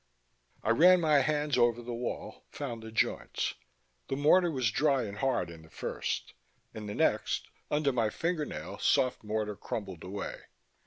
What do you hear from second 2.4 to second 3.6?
found the joints.